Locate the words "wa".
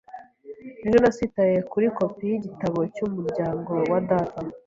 3.91-3.99